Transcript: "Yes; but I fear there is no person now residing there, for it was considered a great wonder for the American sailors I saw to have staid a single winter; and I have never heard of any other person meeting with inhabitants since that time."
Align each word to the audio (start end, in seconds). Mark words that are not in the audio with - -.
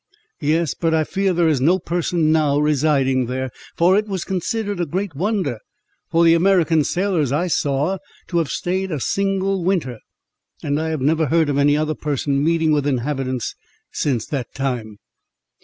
"Yes; 0.39 0.73
but 0.73 0.95
I 0.95 1.03
fear 1.03 1.31
there 1.31 1.47
is 1.47 1.61
no 1.61 1.77
person 1.77 2.31
now 2.31 2.57
residing 2.57 3.27
there, 3.27 3.51
for 3.77 3.95
it 3.95 4.07
was 4.07 4.23
considered 4.23 4.79
a 4.79 4.85
great 4.87 5.15
wonder 5.15 5.59
for 6.09 6.23
the 6.25 6.33
American 6.33 6.83
sailors 6.83 7.31
I 7.31 7.45
saw 7.45 7.99
to 8.29 8.37
have 8.39 8.49
staid 8.49 8.89
a 8.91 8.99
single 8.99 9.63
winter; 9.63 9.99
and 10.63 10.81
I 10.81 10.89
have 10.89 11.01
never 11.01 11.27
heard 11.27 11.49
of 11.49 11.59
any 11.59 11.77
other 11.77 11.93
person 11.93 12.43
meeting 12.43 12.71
with 12.71 12.87
inhabitants 12.87 13.53
since 13.91 14.25
that 14.25 14.55
time." 14.55 14.97